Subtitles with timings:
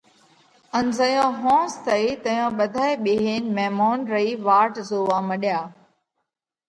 [0.77, 5.61] ان زئيون ۿونز ٿئِي تئيون ٻڌائي ٻيهينَ ميمونَ رئي واٽ زوئا مڏيا۔